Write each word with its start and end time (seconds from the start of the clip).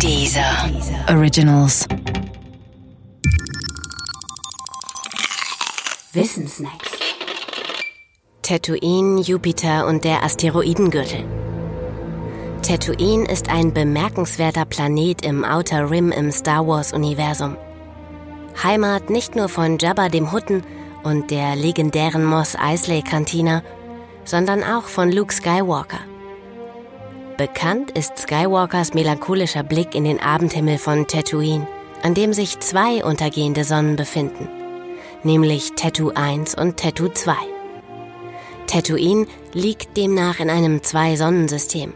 Dieser 0.00 0.70
Originals. 1.08 1.86
Wissensnacks. 6.12 6.90
Tatooine, 8.42 9.20
Jupiter 9.20 9.86
und 9.86 10.04
der 10.04 10.22
Asteroidengürtel. 10.22 11.24
Tatooine 12.62 13.26
ist 13.26 13.48
ein 13.48 13.72
bemerkenswerter 13.72 14.64
Planet 14.64 15.24
im 15.24 15.44
Outer 15.44 15.90
Rim 15.90 16.12
im 16.12 16.30
Star 16.32 16.66
Wars-Universum. 16.66 17.56
Heimat 18.62 19.10
nicht 19.10 19.36
nur 19.36 19.48
von 19.48 19.78
Jabba 19.78 20.08
dem 20.08 20.32
Hutten 20.32 20.62
und 21.02 21.30
der 21.30 21.56
legendären 21.56 22.24
Moss 22.24 22.56
Eisley 22.56 23.02
Kantina, 23.02 23.62
sondern 24.24 24.62
auch 24.62 24.84
von 24.84 25.10
Luke 25.10 25.32
Skywalker. 25.32 26.00
Bekannt 27.36 27.90
ist 27.90 28.16
Skywalkers 28.16 28.94
melancholischer 28.94 29.64
Blick 29.64 29.96
in 29.96 30.04
den 30.04 30.20
Abendhimmel 30.20 30.78
von 30.78 31.08
Tatooine, 31.08 31.66
an 32.04 32.14
dem 32.14 32.32
sich 32.32 32.60
zwei 32.60 33.04
untergehende 33.04 33.64
Sonnen 33.64 33.96
befinden, 33.96 34.48
nämlich 35.24 35.72
Tattoo 35.74 36.12
1 36.14 36.54
und 36.54 36.76
Tattoo 36.76 37.08
2. 37.08 37.34
Tatooine 38.68 39.26
liegt 39.52 39.96
demnach 39.96 40.38
in 40.38 40.48
einem 40.48 40.84
Zwei-Sonnensystem. 40.84 41.92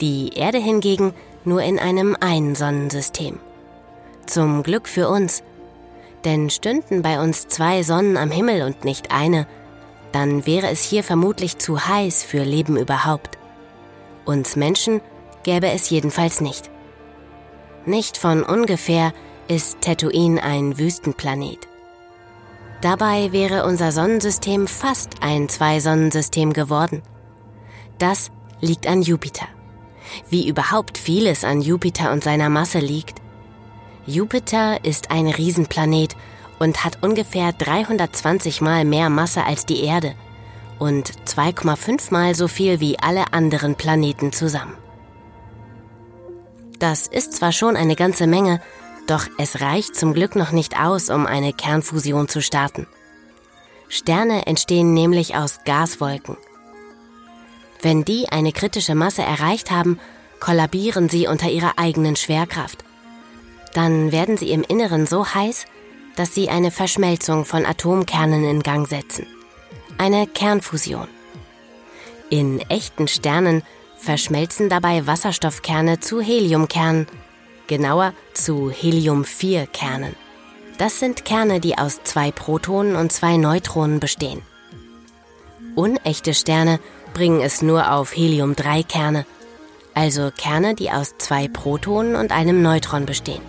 Die 0.00 0.30
Erde 0.34 0.58
hingegen 0.58 1.14
nur 1.44 1.62
in 1.62 1.80
einem 1.80 2.16
Ein-Sonnensystem. 2.20 3.40
Zum 4.26 4.62
Glück 4.62 4.86
für 4.86 5.08
uns, 5.08 5.42
denn 6.24 6.48
stünden 6.48 7.02
bei 7.02 7.20
uns 7.20 7.48
zwei 7.48 7.82
Sonnen 7.82 8.16
am 8.16 8.30
Himmel 8.30 8.62
und 8.62 8.84
nicht 8.84 9.10
eine, 9.10 9.48
dann 10.12 10.46
wäre 10.46 10.68
es 10.68 10.84
hier 10.84 11.02
vermutlich 11.02 11.58
zu 11.58 11.88
heiß 11.88 12.22
für 12.22 12.44
Leben 12.44 12.76
überhaupt. 12.76 13.36
Uns 14.24 14.56
Menschen 14.56 15.00
gäbe 15.42 15.70
es 15.70 15.90
jedenfalls 15.90 16.40
nicht. 16.40 16.70
Nicht 17.84 18.16
von 18.16 18.42
ungefähr 18.42 19.12
ist 19.48 19.82
Tatooine 19.82 20.42
ein 20.42 20.78
Wüstenplanet. 20.78 21.68
Dabei 22.80 23.32
wäre 23.32 23.64
unser 23.64 23.92
Sonnensystem 23.92 24.66
fast 24.66 25.22
ein 25.22 25.48
Zwei-Sonnensystem 25.48 26.52
geworden. 26.52 27.02
Das 27.98 28.30
liegt 28.60 28.86
an 28.86 29.02
Jupiter. 29.02 29.46
Wie 30.28 30.48
überhaupt 30.48 30.98
vieles 30.98 31.44
an 31.44 31.60
Jupiter 31.60 32.12
und 32.12 32.24
seiner 32.24 32.48
Masse 32.48 32.78
liegt. 32.78 33.20
Jupiter 34.06 34.84
ist 34.84 35.10
ein 35.10 35.28
Riesenplanet 35.28 36.16
und 36.58 36.84
hat 36.84 37.02
ungefähr 37.02 37.52
320 37.52 38.60
mal 38.60 38.84
mehr 38.84 39.10
Masse 39.10 39.44
als 39.44 39.66
die 39.66 39.82
Erde 39.82 40.14
und 40.84 41.12
2,5 41.26 42.12
mal 42.12 42.34
so 42.34 42.46
viel 42.46 42.78
wie 42.78 42.98
alle 42.98 43.32
anderen 43.32 43.74
Planeten 43.74 44.32
zusammen. 44.32 44.76
Das 46.78 47.06
ist 47.06 47.32
zwar 47.32 47.52
schon 47.52 47.74
eine 47.74 47.96
ganze 47.96 48.26
Menge, 48.26 48.60
doch 49.06 49.26
es 49.38 49.62
reicht 49.62 49.96
zum 49.96 50.12
Glück 50.12 50.36
noch 50.36 50.52
nicht 50.52 50.78
aus, 50.78 51.08
um 51.08 51.26
eine 51.26 51.54
Kernfusion 51.54 52.28
zu 52.28 52.42
starten. 52.42 52.86
Sterne 53.88 54.46
entstehen 54.46 54.92
nämlich 54.92 55.36
aus 55.36 55.60
Gaswolken. 55.64 56.36
Wenn 57.80 58.04
die 58.04 58.28
eine 58.28 58.52
kritische 58.52 58.94
Masse 58.94 59.22
erreicht 59.22 59.70
haben, 59.70 59.98
kollabieren 60.38 61.08
sie 61.08 61.26
unter 61.26 61.48
ihrer 61.48 61.78
eigenen 61.78 62.16
Schwerkraft. 62.16 62.84
Dann 63.72 64.12
werden 64.12 64.36
sie 64.36 64.50
im 64.50 64.62
Inneren 64.62 65.06
so 65.06 65.26
heiß, 65.26 65.64
dass 66.16 66.34
sie 66.34 66.50
eine 66.50 66.70
Verschmelzung 66.70 67.46
von 67.46 67.64
Atomkernen 67.64 68.44
in 68.44 68.62
Gang 68.62 68.86
setzen. 68.86 69.26
Eine 69.96 70.26
Kernfusion. 70.26 71.08
In 72.28 72.60
echten 72.68 73.06
Sternen 73.06 73.62
verschmelzen 73.96 74.68
dabei 74.68 75.06
Wasserstoffkerne 75.06 76.00
zu 76.00 76.20
Heliumkernen, 76.20 77.06
genauer 77.68 78.12
zu 78.32 78.70
Helium-4-Kernen. 78.70 80.16
Das 80.78 80.98
sind 80.98 81.24
Kerne, 81.24 81.60
die 81.60 81.78
aus 81.78 82.02
zwei 82.02 82.32
Protonen 82.32 82.96
und 82.96 83.12
zwei 83.12 83.36
Neutronen 83.36 84.00
bestehen. 84.00 84.42
Unechte 85.76 86.34
Sterne 86.34 86.80
bringen 87.14 87.40
es 87.40 87.62
nur 87.62 87.92
auf 87.92 88.16
Helium-3-Kerne, 88.16 89.24
also 89.94 90.30
Kerne, 90.36 90.74
die 90.74 90.90
aus 90.90 91.16
zwei 91.18 91.46
Protonen 91.46 92.16
und 92.16 92.32
einem 92.32 92.62
Neutron 92.62 93.06
bestehen. 93.06 93.42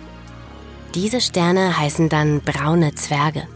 Diese 0.94 1.20
Sterne 1.20 1.76
heißen 1.76 2.08
dann 2.08 2.40
braune 2.40 2.94
Zwerge. 2.94 3.48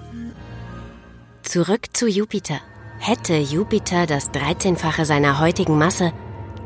Zurück 1.42 1.86
zu 1.92 2.08
Jupiter. 2.08 2.60
Hätte 3.02 3.38
Jupiter 3.38 4.04
das 4.04 4.30
13-fache 4.30 5.06
seiner 5.06 5.40
heutigen 5.40 5.78
Masse, 5.78 6.12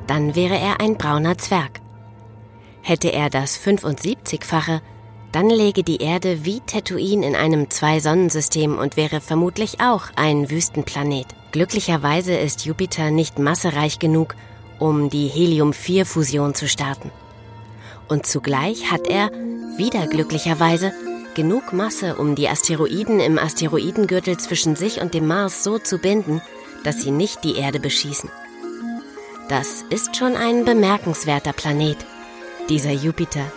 dann 0.09 0.35
wäre 0.35 0.59
er 0.59 0.81
ein 0.81 0.99
brauner 0.99 1.39
Zwerg. 1.39 1.81
Hätte 2.83 3.13
er 3.13 3.31
das 3.31 3.57
75-fache, 3.57 4.81
dann 5.31 5.49
läge 5.49 5.85
die 5.85 5.99
Erde 5.99 6.45
wie 6.45 6.59
Tatooine 6.59 7.25
in 7.25 7.37
einem 7.37 7.71
Zwei-Sonnensystem 7.71 8.77
und 8.77 8.97
wäre 8.97 9.21
vermutlich 9.21 9.81
auch 9.81 10.07
ein 10.17 10.51
Wüstenplanet. 10.51 11.29
Glücklicherweise 11.53 12.35
ist 12.35 12.65
Jupiter 12.65 13.13
nicht 13.13 13.39
massereich 13.39 14.01
genug, 14.01 14.35
um 14.81 15.11
die 15.11 15.29
Helium-4-Fusion 15.29 16.57
zu 16.57 16.67
starten. 16.67 17.13
Und 18.09 18.27
zugleich 18.27 18.91
hat 18.91 19.07
er, 19.07 19.31
wieder 19.77 20.09
glücklicherweise, 20.09 20.93
genug 21.35 21.73
Masse, 21.73 22.17
um 22.17 22.35
die 22.35 22.49
Asteroiden 22.49 23.21
im 23.21 23.39
Asteroidengürtel 23.39 24.37
zwischen 24.39 24.77
sich 24.77 25.01
und 25.01 25.15
dem 25.15 25.27
Mars 25.27 25.65
so 25.65 25.79
zu 25.79 25.99
binden, 25.99 26.41
dass 26.85 27.03
sie 27.03 27.11
nicht 27.11 27.45
die 27.45 27.57
Erde 27.57 27.81
beschießen. 27.81 28.31
Das 29.49 29.85
ist 29.91 30.17
schon 30.17 30.37
ein 30.37 30.65
bemerkenswerter 30.65 31.53
Planet, 31.53 31.99
dieser 32.69 32.93
Jupiter. 32.93 33.53